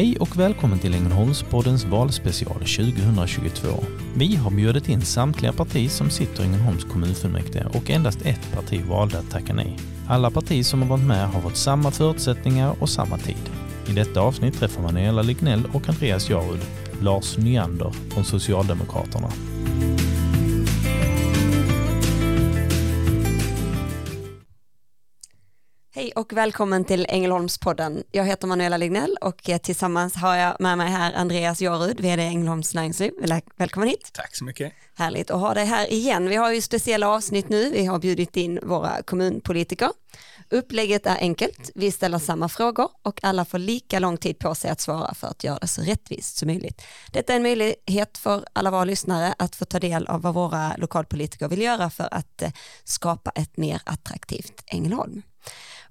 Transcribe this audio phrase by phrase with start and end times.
[0.00, 3.68] Hej och välkommen till Ängelholmspoddens valspecial 2022.
[4.14, 8.84] Vi har bjudit in samtliga partier som sitter i Ängelholms kommunfullmäktige och endast ett parti
[8.86, 9.78] valde att tacka nej.
[10.08, 13.50] Alla partier som har varit med har fått samma förutsättningar och samma tid.
[13.88, 16.60] I detta avsnitt träffar Manuela Lignell och Andreas Jarud,
[17.00, 19.28] Lars Nyander från Socialdemokraterna.
[26.10, 28.02] Hej och välkommen till Ängelholmspodden.
[28.10, 32.74] Jag heter Manuela Lignell och tillsammans har jag med mig här Andreas Jarud, vd Ängelholms
[32.74, 33.12] Näringsliv.
[33.56, 34.10] Välkommen hit.
[34.12, 34.72] Tack så mycket.
[34.94, 36.28] Härligt att ha dig här igen.
[36.28, 37.70] Vi har ju speciella avsnitt nu.
[37.70, 39.90] Vi har bjudit in våra kommunpolitiker.
[40.50, 41.70] Upplägget är enkelt.
[41.74, 45.26] Vi ställer samma frågor och alla får lika lång tid på sig att svara för
[45.28, 46.82] att göra det så rättvist som möjligt.
[47.12, 50.76] Detta är en möjlighet för alla våra lyssnare att få ta del av vad våra
[50.76, 52.50] lokalpolitiker vill göra för att eh,
[52.84, 55.22] skapa ett mer attraktivt Ängelholm.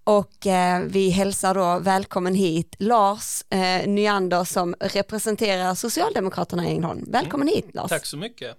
[0.10, 7.06] Och eh, vi hälsar då välkommen hit Lars eh, Nyander som representerar Socialdemokraterna i Ängelholm.
[7.08, 7.56] Välkommen mm.
[7.56, 7.90] hit Lars.
[7.90, 8.58] Tack så mycket.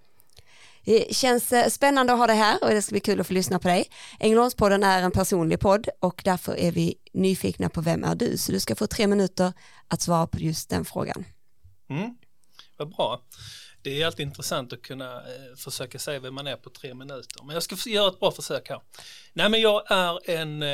[0.84, 3.32] Det känns eh, spännande att ha dig här och det ska bli kul att få
[3.32, 3.84] lyssna på dig.
[4.20, 8.36] Ängelholmspodden är en personlig podd och därför är vi nyfikna på vem är du?
[8.36, 9.52] Så du ska få tre minuter
[9.88, 11.24] att svara på just den frågan.
[11.88, 12.10] Mm.
[12.76, 13.20] Vad bra
[13.82, 17.44] det är alltid intressant att kunna eh, försöka säga vem man är på tre minuter.
[17.44, 18.80] Men jag ska göra ett bra försök här.
[19.32, 20.70] Nej men jag är en eh,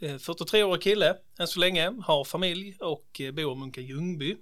[0.00, 4.36] eh 43-årig kille än så länge, har familj och eh, bor i Munka Ljungby.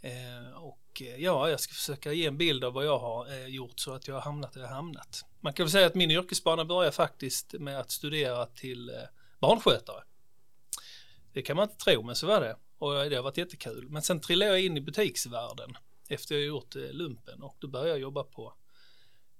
[0.00, 3.46] Eh, och eh, ja, jag ska försöka ge en bild av vad jag har eh,
[3.46, 5.24] gjort så att jag har hamnat där jag har hamnat.
[5.40, 8.94] Man kan väl säga att min yrkesbana börjar faktiskt med att studera till eh,
[9.40, 10.02] barnskötare.
[11.32, 12.56] Det kan man inte tro, men så var det.
[12.78, 13.88] Och eh, det har varit jättekul.
[13.88, 15.76] Men sen trillade jag in i butiksvärlden
[16.08, 18.54] efter jag gjort eh, lumpen och då började jag jobba på,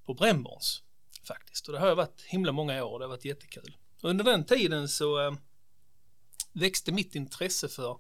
[0.05, 0.83] på Brännborns
[1.23, 1.69] faktiskt.
[1.69, 3.77] Och det har jag varit himla många år och det har varit jättekul.
[4.03, 5.33] Och under den tiden så eh,
[6.53, 7.99] växte mitt intresse för,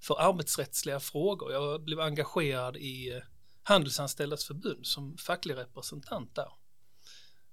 [0.00, 1.52] för arbetsrättsliga frågor.
[1.52, 3.22] Jag blev engagerad i eh,
[3.62, 6.52] Handelsanställdas förbund som facklig representant där.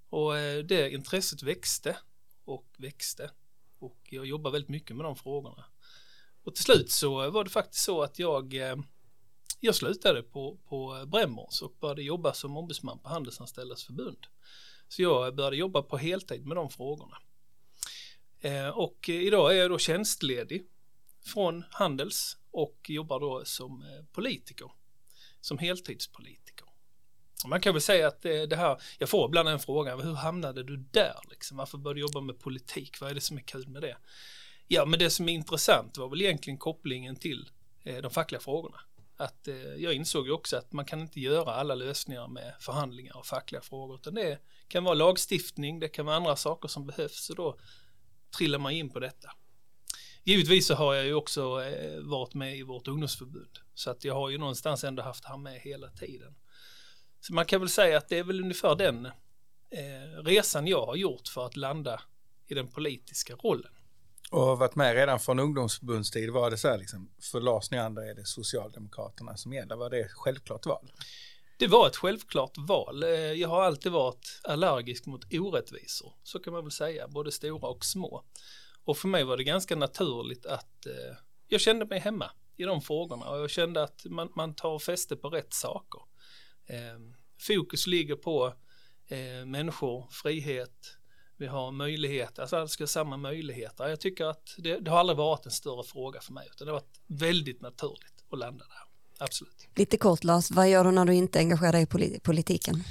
[0.09, 1.97] Och eh, det intresset växte
[2.45, 3.31] och växte
[3.79, 5.65] och jag jobbade väldigt mycket med de frågorna.
[6.43, 8.75] Och till slut så var det faktiskt så att jag eh,
[9.65, 14.27] jag slutade på, på Bremmons och började jobba som ombudsman på Handelsanställdas förbund.
[14.87, 17.17] Så jag började jobba på heltid med de frågorna.
[18.39, 20.65] Eh, och idag är jag då tjänstledig
[21.25, 24.71] från Handels och jobbar då som eh, politiker,
[25.41, 26.67] som heltidspolitiker.
[27.45, 30.63] Man kan väl säga att eh, det, här, jag får ibland en fråga, hur hamnade
[30.63, 31.57] du där liksom?
[31.57, 33.01] Varför började du jobba med politik?
[33.01, 33.97] Vad är det som är kul med det?
[34.67, 37.49] Ja, men det som är intressant var väl egentligen kopplingen till
[37.83, 38.79] eh, de fackliga frågorna
[39.17, 43.17] att eh, jag insåg ju också att man kan inte göra alla lösningar med förhandlingar
[43.17, 47.29] och fackliga frågor utan det kan vara lagstiftning, det kan vara andra saker som behövs
[47.29, 47.57] och då
[48.37, 49.29] trillar man in på detta.
[50.23, 54.13] Givetvis så har jag ju också eh, varit med i vårt ungdomsförbund så att jag
[54.13, 56.35] har ju någonstans ändå haft han med hela tiden.
[57.19, 60.95] Så man kan väl säga att det är väl ungefär den eh, resan jag har
[60.95, 62.01] gjort för att landa
[62.47, 63.71] i den politiska rollen.
[64.33, 68.15] Och varit med redan från ungdomsförbundstid, var det så här liksom, för Lars Neander är
[68.15, 70.91] det Socialdemokraterna som gäller, var det ett självklart val?
[71.57, 73.03] Det var ett självklart val.
[73.03, 77.67] Eh, jag har alltid varit allergisk mot orättvisor, så kan man väl säga, både stora
[77.67, 78.23] och små.
[78.83, 81.17] Och för mig var det ganska naturligt att eh,
[81.47, 85.15] jag kände mig hemma i de frågorna och jag kände att man, man tar fäste
[85.15, 86.01] på rätt saker.
[86.65, 86.99] Eh,
[87.39, 88.53] fokus ligger på
[89.07, 90.97] eh, människor, frihet,
[91.37, 93.87] vi har möjligheter, alltså alla ska ha samma möjligheter.
[93.87, 96.73] Jag tycker att det, det, har aldrig varit en större fråga för mig, utan det
[96.73, 99.23] har varit väldigt naturligt att landa där.
[99.25, 99.67] Absolut.
[99.75, 102.83] Lite kort Lars, vad gör du när du inte engagerar dig i politiken?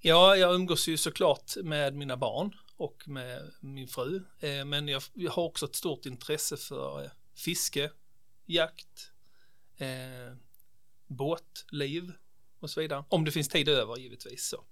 [0.00, 5.02] Ja, jag umgås ju såklart med mina barn och med min fru, eh, men jag,
[5.14, 7.90] jag har också ett stort intresse för eh, fiske,
[8.46, 9.10] jakt,
[9.76, 10.36] eh,
[11.06, 12.12] båtliv
[12.60, 13.04] och så vidare.
[13.08, 14.64] Om det finns tid över givetvis så.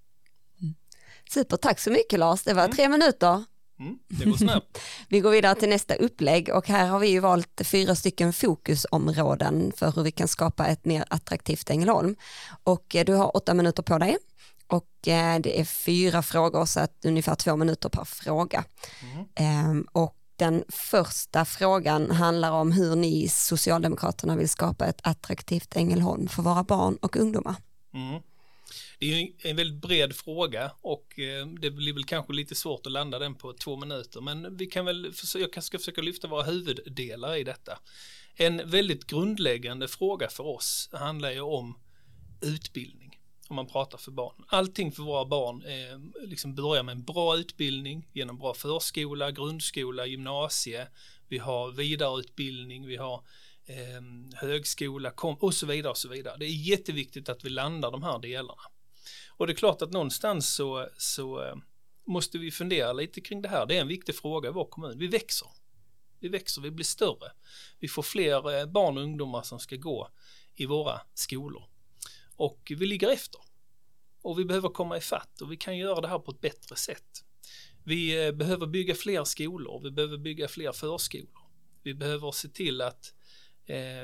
[1.31, 2.43] Super, tack så mycket Lars.
[2.43, 2.77] Det var mm.
[2.77, 3.45] tre minuter.
[3.81, 4.81] Mm, det går snabbt.
[5.09, 9.73] vi går vidare till nästa upplägg och här har vi ju valt fyra stycken fokusområden
[9.77, 12.17] för hur vi kan skapa ett mer attraktivt Ängelholm.
[12.65, 14.17] Och eh, du har åtta minuter på dig
[14.67, 18.65] och eh, det är fyra frågor så att ungefär två minuter per fråga.
[19.03, 19.27] Mm.
[19.35, 26.29] Ehm, och den första frågan handlar om hur ni Socialdemokraterna vill skapa ett attraktivt Ängelholm
[26.29, 27.55] för våra barn och ungdomar.
[27.95, 28.23] Mm.
[29.03, 32.93] Det är en väldigt bred fråga och eh, det blir väl kanske lite svårt att
[32.93, 37.37] landa den på två minuter men vi kan väl, jag ska försöka lyfta våra huvuddelar
[37.37, 37.79] i detta.
[38.35, 41.79] En väldigt grundläggande fråga för oss handlar ju om
[42.41, 43.19] utbildning
[43.49, 44.45] om man pratar för barn.
[44.49, 50.07] Allting för våra barn eh, liksom börjar med en bra utbildning genom bra förskola, grundskola,
[50.07, 50.89] gymnasie.
[51.29, 53.25] Vi har vidareutbildning, vi har
[53.67, 54.03] eh,
[54.35, 56.37] högskola kom, och så vidare och så vidare.
[56.39, 58.72] Det är jätteviktigt att vi landar de här delarna.
[59.37, 61.55] Och det är klart att någonstans så, så eh,
[62.07, 63.67] måste vi fundera lite kring det här.
[63.67, 64.99] Det är en viktig fråga i vår kommun.
[64.99, 65.49] Vi växer.
[66.21, 67.33] Vi växer, vi blir större.
[67.79, 70.09] Vi får fler eh, barn och ungdomar som ska gå
[70.55, 71.65] i våra skolor.
[72.37, 73.41] Och vi ligger efter.
[74.23, 77.25] Och vi behöver komma ifatt och vi kan göra det här på ett bättre sätt.
[77.85, 81.43] Vi eh, behöver bygga fler skolor, vi behöver bygga fler förskolor.
[81.83, 83.15] Vi behöver se till att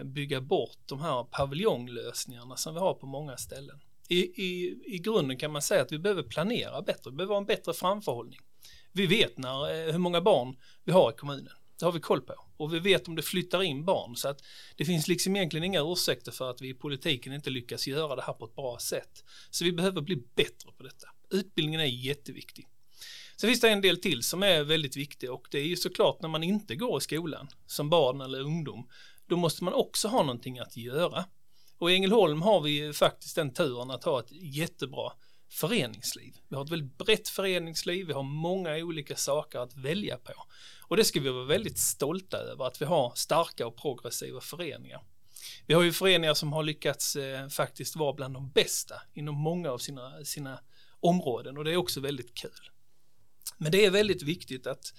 [0.04, 3.80] bygga bort de här paviljonglösningarna som vi har på många ställen.
[4.08, 7.40] I, i, I grunden kan man säga att vi behöver planera bättre, vi behöver ha
[7.40, 8.40] en bättre framförhållning.
[8.92, 11.52] Vi vet när, eh, hur många barn vi har i kommunen.
[11.78, 12.34] Det har vi koll på.
[12.56, 14.16] Och vi vet om det flyttar in barn.
[14.16, 14.42] Så att
[14.76, 18.22] det finns liksom egentligen inga ursäkter för att vi i politiken inte lyckas göra det
[18.22, 19.24] här på ett bra sätt.
[19.50, 21.08] Så vi behöver bli bättre på detta.
[21.30, 22.68] Utbildningen är jätteviktig.
[23.36, 26.22] Sen finns det en del till som är väldigt viktig och det är ju såklart
[26.22, 28.88] när man inte går i skolan som barn eller ungdom.
[29.28, 31.24] Då måste man också ha någonting att göra.
[31.78, 35.12] Och i Ängelholm har vi faktiskt den turen att ha ett jättebra
[35.50, 36.36] föreningsliv.
[36.48, 40.32] Vi har ett väldigt brett föreningsliv, vi har många olika saker att välja på.
[40.82, 45.02] Och det ska vi vara väldigt stolta över, att vi har starka och progressiva föreningar.
[45.66, 49.70] Vi har ju föreningar som har lyckats eh, faktiskt vara bland de bästa inom många
[49.70, 50.60] av sina, sina
[51.00, 52.70] områden och det är också väldigt kul.
[53.58, 54.94] Men det är väldigt viktigt att,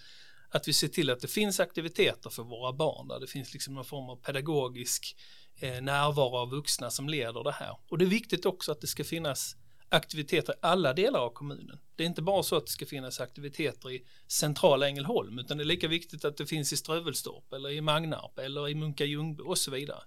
[0.50, 3.74] att vi ser till att det finns aktiviteter för våra barn där det finns liksom
[3.74, 7.78] någon form av pedagogisk eh, Eh, närvaro av vuxna som leder det här.
[7.90, 9.56] Och det är viktigt också att det ska finnas
[9.90, 11.80] aktiviteter i alla delar av kommunen.
[11.96, 15.64] Det är inte bara så att det ska finnas aktiviteter i centrala Ängelholm utan det
[15.64, 19.44] är lika viktigt att det finns i Strövelstorp eller i Magnarp eller i Munka Ljungby
[19.46, 20.04] och så vidare.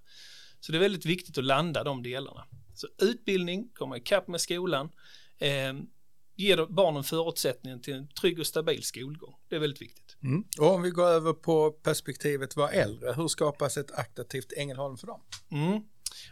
[0.60, 2.46] Så det är väldigt viktigt att landa de delarna.
[2.74, 4.90] Så utbildning, komma ikapp med skolan,
[5.38, 5.72] eh,
[6.42, 9.34] ge barnen förutsättningen till en trygg och stabil skolgång.
[9.48, 10.16] Det är väldigt viktigt.
[10.22, 10.44] Mm.
[10.58, 15.06] Och om vi går över på perspektivet vara äldre, hur skapas ett attraktivt Ängelholm för
[15.06, 15.20] dem?
[15.50, 15.82] Mm.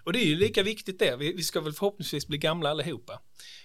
[0.05, 3.21] Och det är ju lika viktigt det, vi, vi, ska väl förhoppningsvis bli gamla allihopa.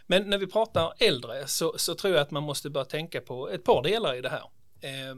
[0.07, 3.49] Men när vi pratar äldre så, så tror jag att man måste börja tänka på
[3.49, 4.43] ett par delar i det här.
[4.81, 5.15] Eh,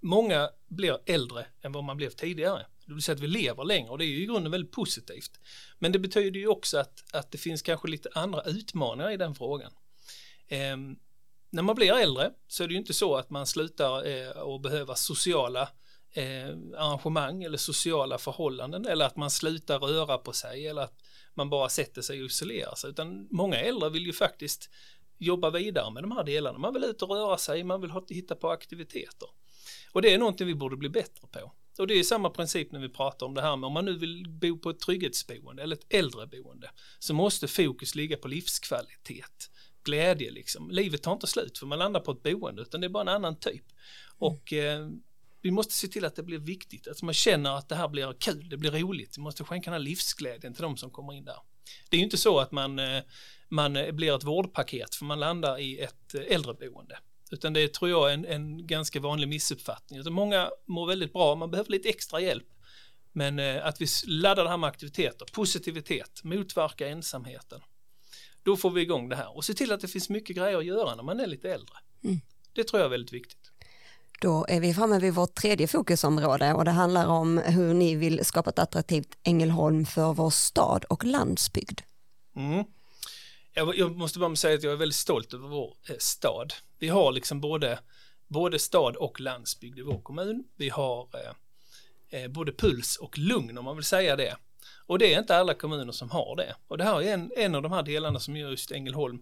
[0.00, 2.66] många blir äldre än vad man blev tidigare.
[2.86, 5.40] Det vill säga att vi lever längre och det är ju i grunden väldigt positivt.
[5.78, 9.34] Men det betyder ju också att, att det finns kanske lite andra utmaningar i den
[9.34, 9.72] frågan.
[10.48, 10.76] Eh,
[11.50, 14.62] när man blir äldre så är det ju inte så att man slutar eh, att
[14.62, 15.68] behöva sociala
[16.12, 20.94] eh, arrangemang eller sociala förhållanden eller att man slutar röra på sig eller att
[21.34, 24.70] man bara sätter sig och isolerar sig utan många äldre vill ju faktiskt
[25.18, 26.58] jobba vidare med de här delarna.
[26.58, 29.28] Man vill ut och röra sig, man vill hitta på aktiviteter.
[29.92, 31.52] Och det är någonting vi borde bli bättre på.
[31.78, 33.98] Och det är samma princip när vi pratar om det här med om man nu
[33.98, 39.50] vill bo på ett trygghetsboende eller ett äldreboende så måste fokus ligga på livskvalitet,
[39.84, 40.70] glädje liksom.
[40.70, 43.08] Livet tar inte slut för man landar på ett boende utan det är bara en
[43.08, 43.64] annan typ.
[44.18, 44.88] Och eh,
[45.42, 48.14] vi måste se till att det blir viktigt, att man känner att det här blir
[48.18, 49.18] kul, det blir roligt.
[49.18, 51.38] Vi måste skänka den här livsglädjen till de som kommer in där.
[51.90, 53.02] Det är ju inte så att man, eh,
[53.48, 56.98] man blir ett vårdpaket för man landar i ett eh, äldreboende.
[57.30, 60.00] Utan det tror jag är en, en ganska vanlig missuppfattning.
[60.00, 62.46] Utan många mår väldigt bra, man behöver lite extra hjälp.
[63.12, 67.60] Men eh, att vi laddar det här med aktiviteter, positivitet, motverka ensamheten.
[68.44, 70.64] Då får vi igång det här och se till att det finns mycket grejer att
[70.64, 71.76] göra när man är lite äldre.
[72.04, 72.20] Mm.
[72.52, 73.50] Det tror jag är väldigt viktigt.
[74.20, 78.24] Då är vi framme vid vårt tredje fokusområde och det handlar om hur ni vill
[78.24, 81.80] skapa ett attraktivt Ängelholm för vår stad och landsbygd.
[82.36, 82.64] Mm.
[83.54, 86.54] Jag, jag, måste bara säga att jag är väldigt stolt över vår eh, stad.
[86.78, 87.78] Vi har liksom både,
[88.28, 90.44] både stad och landsbygd i vår kommun.
[90.56, 94.36] Vi har eh, eh, både puls och lugn om man vill säga det.
[94.86, 96.54] Och det är inte alla kommuner som har det.
[96.68, 99.18] Och det här är en, en av de här delarna som gör just Ängelholm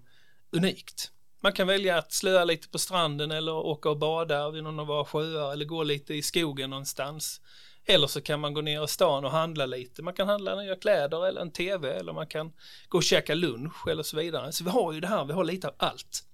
[0.50, 1.10] unikt.
[1.42, 4.86] Man kan välja att slöa lite på stranden eller åka och bada vid någon av
[4.86, 7.40] våra sjöar eller gå lite i skogen någonstans.
[7.84, 10.02] Eller så kan man gå ner i stan och handla lite.
[10.02, 12.52] Man kan handla nya kläder eller en tv eller man kan
[12.88, 14.52] gå och käka lunch eller så vidare.
[14.52, 16.24] Så vi har ju det här, vi har lite av allt.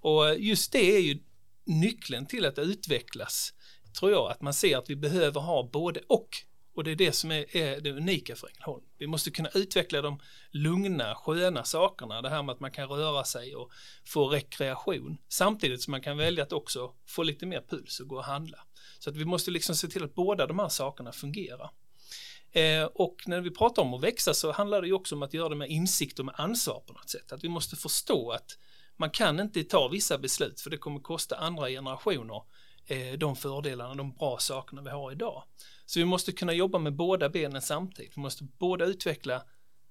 [0.00, 1.18] Och just det är ju
[1.64, 3.52] nyckeln till att utvecklas,
[3.98, 6.28] tror jag, att man ser att vi behöver ha både och.
[6.74, 8.84] Och det är det som är, är, det unika för Ängelholm.
[8.98, 12.22] Vi måste kunna utveckla de lugna, sköna sakerna.
[12.22, 13.70] Det här med att man kan röra sig och
[14.04, 15.18] få rekreation.
[15.28, 18.58] Samtidigt som man kan välja att också få lite mer puls och gå och handla.
[18.98, 21.70] Så att vi måste liksom se till att båda de här sakerna fungerar.
[22.52, 25.34] Eh, och när vi pratar om att växa så handlar det ju också om att
[25.34, 27.32] göra det med insikt och med ansvar på något sätt.
[27.32, 28.58] Att vi måste förstå att
[28.96, 32.42] man kan inte ta vissa beslut för det kommer kosta andra generationer
[33.18, 35.42] de fördelarna, de bra sakerna vi har idag.
[35.86, 38.16] Så vi måste kunna jobba med båda benen samtidigt.
[38.16, 39.42] Vi måste både utveckla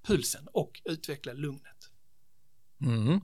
[0.02, 1.90] pulsen och utveckla lugnet.
[2.82, 3.20] Mm.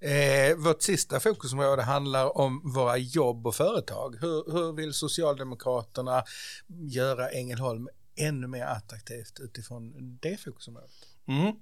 [0.00, 4.16] Eh, vårt sista fokusområde handlar om våra jobb och företag.
[4.20, 6.24] Hur, hur vill Socialdemokraterna
[6.66, 9.92] göra Ängelholm ännu mer attraktivt utifrån
[10.22, 10.90] det fokusområdet?
[11.28, 11.54] Mm.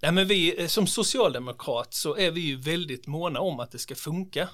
[0.00, 3.78] Nej, men vi, eh, som socialdemokrat så är vi ju väldigt måna om att det
[3.78, 4.48] ska funka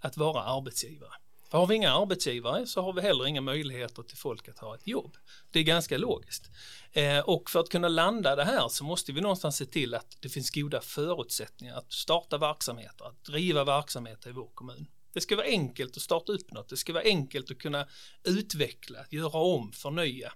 [0.00, 1.12] att vara arbetsgivare.
[1.50, 4.74] För har vi inga arbetsgivare så har vi heller inga möjligheter till folk att ha
[4.74, 5.16] ett jobb.
[5.50, 6.50] Det är ganska logiskt.
[6.92, 10.16] Eh, och för att kunna landa det här så måste vi någonstans se till att
[10.20, 14.86] det finns goda förutsättningar att starta verksamheter, att driva verksamheter i vår kommun.
[15.12, 17.86] Det ska vara enkelt att starta upp något, det ska vara enkelt att kunna
[18.24, 20.32] utveckla, göra om, förnya.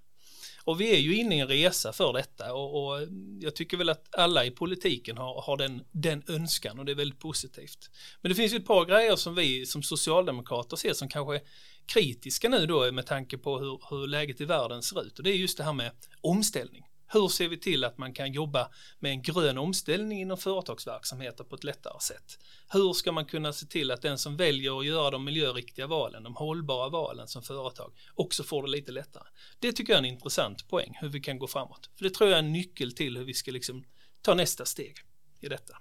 [0.64, 3.08] Och vi är ju inne i en resa för detta och, och
[3.40, 6.96] jag tycker väl att alla i politiken har, har den, den önskan och det är
[6.96, 7.90] väldigt positivt.
[8.20, 11.42] Men det finns ju ett par grejer som vi som socialdemokrater ser som kanske är
[11.86, 15.30] kritiska nu då med tanke på hur, hur läget i världen ser ut och det
[15.30, 15.90] är just det här med
[16.20, 16.84] omställning.
[17.06, 21.54] Hur ser vi till att man kan jobba med en grön omställning inom företagsverksamheter på
[21.54, 22.38] ett lättare sätt?
[22.68, 26.22] Hur ska man kunna se till att den som väljer att göra de miljöriktiga valen,
[26.22, 29.24] de hållbara valen som företag, också får det lite lättare?
[29.58, 31.90] Det tycker jag är en intressant poäng, hur vi kan gå framåt.
[31.96, 33.84] För det tror jag är en nyckel till hur vi ska liksom
[34.22, 34.94] ta nästa steg
[35.40, 35.76] i detta.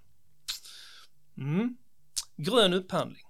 [1.38, 1.78] Mm.
[2.36, 3.26] Grön upphandling.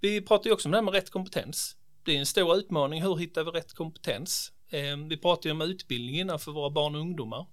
[0.00, 1.76] Vi pratar ju också om det här med rätt kompetens.
[2.04, 4.52] Det är en stor utmaning, hur hittar vi rätt kompetens?
[4.70, 7.46] Ehm, vi pratar ju om utbildningen för våra barn och ungdomar.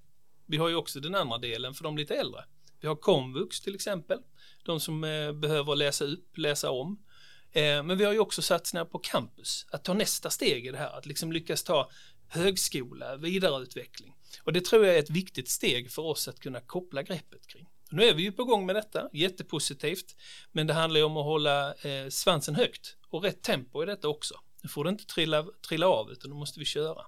[0.45, 2.43] Vi har ju också den andra delen för de lite äldre.
[2.81, 4.19] Vi har komvux till exempel,
[4.63, 7.03] de som eh, behöver läsa upp, läsa om.
[7.51, 10.77] Ehm, men vi har ju också satsningar på campus, att ta nästa steg i det
[10.77, 11.89] här, att liksom lyckas ta
[12.27, 14.15] högskola, vidareutveckling.
[14.43, 17.67] Och det tror jag är ett viktigt steg för oss att kunna koppla greppet kring.
[17.89, 20.15] Nu är vi ju på gång med detta, jättepositivt,
[20.51, 24.07] men det handlar ju om att hålla eh, svansen högt och rätt tempo i detta
[24.07, 24.35] också.
[24.63, 27.01] Nu får det inte trilla, trilla av utan då måste vi köra.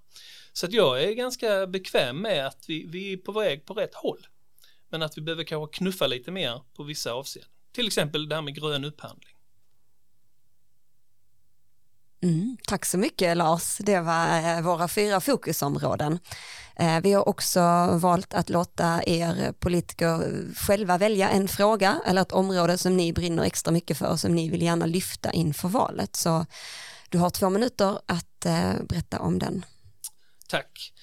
[0.53, 3.95] Så att jag är ganska bekväm med att vi, vi är på väg på rätt
[3.95, 4.27] håll.
[4.89, 7.51] Men att vi behöver kanske knuffa lite mer på vissa avseenden.
[7.71, 9.35] Till exempel det här med grön upphandling.
[12.23, 16.19] Mm, tack så mycket Lars, det var eh, våra fyra fokusområden.
[16.75, 17.59] Eh, vi har också
[18.01, 23.13] valt att låta er politiker eh, själva välja en fråga eller ett område som ni
[23.13, 26.15] brinner extra mycket för och som ni vill gärna lyfta inför valet.
[26.15, 26.45] Så
[27.15, 29.65] du har två minuter att eh, berätta om den.
[30.47, 30.93] Tack.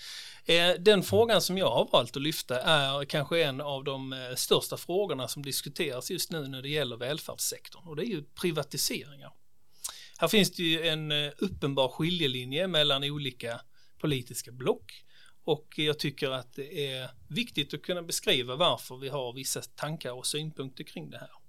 [0.45, 4.35] Eh, den frågan som jag har valt att lyfta är kanske en av de eh,
[4.35, 9.33] största frågorna som diskuteras just nu när det gäller välfärdssektorn och det är ju privatiseringar.
[10.19, 13.61] Här finns det ju en eh, uppenbar skiljelinje mellan olika
[14.01, 15.05] politiska block
[15.45, 20.13] och jag tycker att det är viktigt att kunna beskriva varför vi har vissa tankar
[20.13, 21.42] och synpunkter kring det här.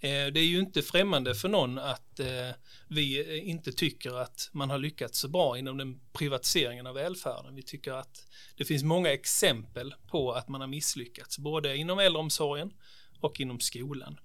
[0.00, 2.50] Eh, det är ju inte främmande för någon att eh,
[2.88, 7.54] vi eh, inte tycker att man har lyckats så bra inom den privatiseringen av välfärden.
[7.54, 8.26] Vi tycker att
[8.56, 12.72] det finns många exempel på att man har misslyckats, både inom äldreomsorgen
[13.20, 14.20] och inom skolan.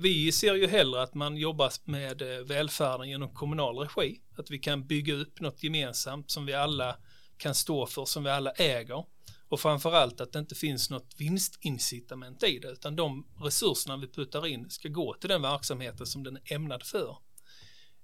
[0.00, 4.86] Vi ser ju hellre att man jobbar med välfärden genom kommunal regi, att vi kan
[4.86, 6.96] bygga upp något gemensamt som vi alla
[7.36, 9.04] kan stå för, som vi alla äger
[9.52, 14.46] och framförallt att det inte finns något vinstincitament i det utan de resurserna vi puttar
[14.46, 17.16] in ska gå till den verksamheten som den är ämnad för.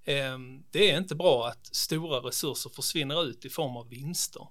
[0.04, 4.48] Ehm, det är inte bra att stora resurser försvinner ut i form av vinster.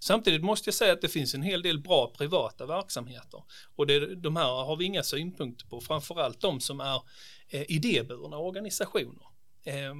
[0.00, 3.42] Samtidigt måste jag säga att det finns en hel del bra privata verksamheter
[3.76, 7.02] och det, de här har vi inga synpunkter på, framförallt de som är
[7.48, 9.26] eh, idéburna organisationer.
[9.64, 9.94] Eh,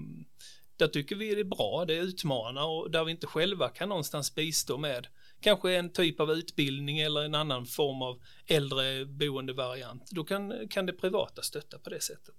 [0.77, 4.35] där tycker vi det är bra, det utmanar och där vi inte själva kan någonstans
[4.35, 5.07] bistå med
[5.43, 10.93] kanske en typ av utbildning eller en annan form av äldreboendevariant, då kan, kan det
[10.93, 12.35] privata stötta på det sättet.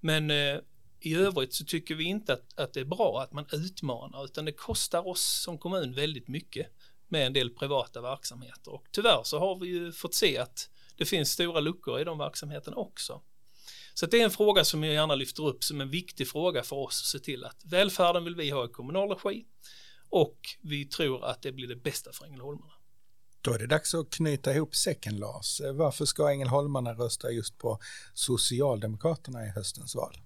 [0.00, 0.58] Men eh,
[1.00, 4.44] i övrigt så tycker vi inte att, att det är bra att man utmanar, utan
[4.44, 6.66] det kostar oss som kommun väldigt mycket
[7.08, 11.04] med en del privata verksamheter och tyvärr så har vi ju fått se att det
[11.04, 13.20] finns stora luckor i de verksamheterna också.
[13.94, 16.76] Så det är en fråga som jag gärna lyfter upp som en viktig fråga för
[16.76, 19.44] oss att se till att välfärden vill vi ha i kommunal regi
[20.10, 22.72] och vi tror att det blir det bästa för Ängelholmarna.
[23.42, 25.60] Då är det dags att knyta ihop säcken Lars.
[25.74, 27.78] Varför ska Ängelholmarna rösta just på
[28.14, 30.16] Socialdemokraterna i höstens val?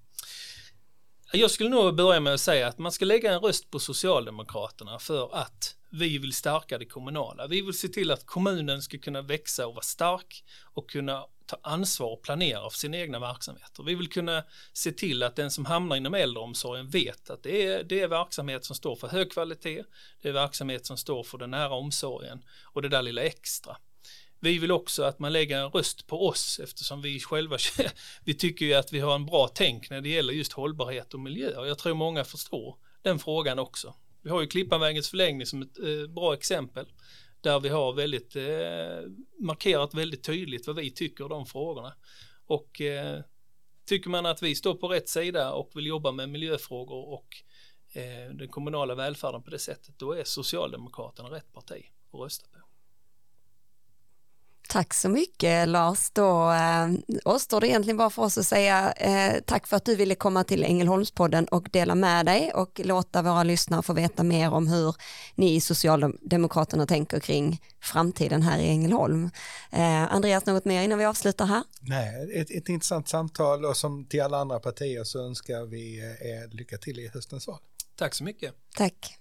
[1.33, 4.99] Jag skulle nog börja med att säga att man ska lägga en röst på Socialdemokraterna
[4.99, 7.47] för att vi vill stärka det kommunala.
[7.47, 11.57] Vi vill se till att kommunen ska kunna växa och vara stark och kunna ta
[11.63, 13.83] ansvar och planera för sina egna verksamheter.
[13.83, 17.85] Vi vill kunna se till att den som hamnar inom äldreomsorgen vet att det är,
[17.85, 19.85] det är verksamhet som står för hög kvalitet,
[20.23, 23.77] det är verksamhet som står för den nära omsorgen och det där lilla extra.
[24.41, 27.59] Vi vill också att man lägger en röst på oss eftersom vi själva
[28.25, 31.21] vi tycker ju att vi har en bra tänk när det gäller just hållbarhet och
[31.21, 33.95] miljö och jag tror många förstår den frågan också.
[34.23, 36.87] Vi har ju Klippanvägens förlängning som ett eh, bra exempel
[37.45, 41.95] där vi har väldigt eh, markerat väldigt tydligt vad vi tycker om de frågorna.
[42.47, 43.21] Och eh,
[43.87, 47.29] tycker man att vi står på rätt sida och vill jobba med miljöfrågor och
[47.93, 52.64] eh, den kommunala välfärden på det sättet, då är Socialdemokraterna rätt parti att rösta på.
[54.75, 56.11] Tack så mycket Lars.
[56.11, 56.89] Då eh,
[57.25, 60.45] återstår det egentligen bara för oss att säga eh, tack för att du ville komma
[60.45, 64.95] till Ängelholmspodden och dela med dig och låta våra lyssnare få veta mer om hur
[65.35, 69.31] ni i Socialdemokraterna tänker kring framtiden här i Ängelholm.
[69.73, 71.63] Eh, Andreas, något mer innan vi avslutar här?
[71.81, 76.27] Nej, ett, ett intressant samtal och som till alla andra partier så önskar vi eh,
[76.31, 77.59] er lycka till i höstens val.
[77.97, 78.55] Tack så mycket.
[78.77, 79.19] Tack.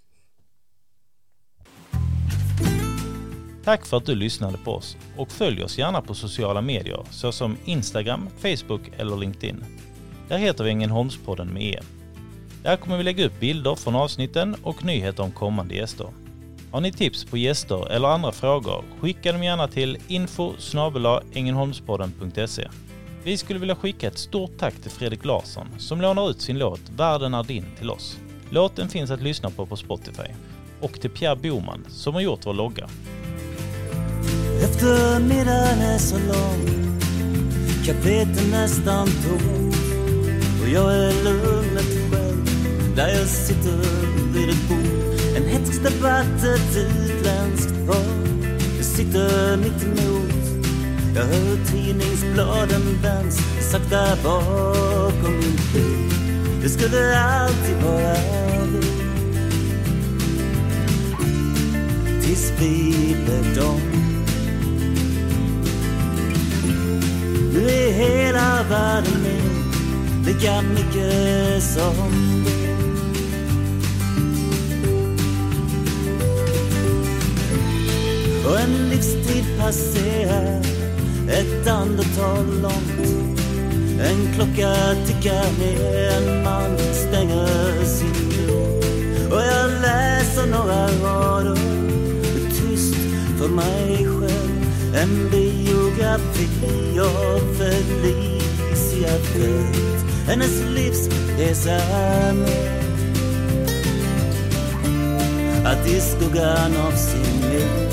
[3.63, 7.57] Tack för att du lyssnade på oss och följ oss gärna på sociala medier såsom
[7.65, 9.63] Instagram, Facebook eller LinkedIn.
[10.27, 11.79] Där heter vi Ängelholmspodden med E.
[12.63, 16.07] Där kommer vi lägga upp bilder från avsnitten och nyheter om kommande gäster.
[16.71, 20.53] Har ni tips på gäster eller andra frågor, skicka dem gärna till info
[23.23, 26.81] Vi skulle vilja skicka ett stort tack till Fredrik Larsson som lånar ut sin låt
[26.95, 28.17] Världen är din till oss.
[28.49, 30.27] Låten finns att lyssna på på Spotify.
[30.81, 32.89] Och till Pierre Boman som har gjort vår logga.
[34.61, 36.73] Eftermiddagen är så lång.
[37.85, 39.75] Caféet är nästan tomt
[40.61, 42.45] Och jag är lugnet själv.
[42.95, 43.77] Där jag sitter
[44.33, 45.03] vid ett bord.
[45.35, 48.13] En hätsk debatt, ett utländskt par
[48.77, 50.23] Jag sitter mitt emot.
[51.15, 53.37] Jag hör tidningsbladen vänds
[53.71, 56.09] Sakta bakom min bil.
[56.61, 58.13] Det skulle alltid vara
[58.71, 58.81] vi
[62.21, 64.02] Tills vi blev dom.
[68.63, 70.25] Hela världen med.
[70.25, 72.73] Lika mycket som du.
[78.47, 80.61] Och en livstid passerar.
[81.29, 83.09] Ett andetag långt.
[84.01, 89.33] En klocka tickar ner, en man stänger sin dörr.
[89.33, 91.57] Och jag läser några rader.
[92.49, 92.95] Tyst
[93.37, 94.53] för mig själv.
[94.95, 98.32] En biografi av ett liv
[99.03, 101.81] Felicia Fält Hennes livsresa
[102.33, 102.83] med
[105.65, 107.91] Att i skuggan av sin mor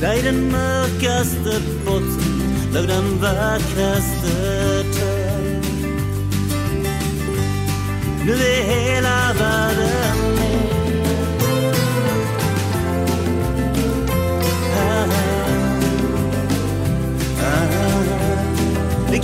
[0.00, 2.42] Där i den mörkaste botten
[2.74, 5.62] låg den vackraste törn
[8.26, 10.07] Nu är hela världen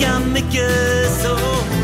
[0.07, 1.84] I make it so.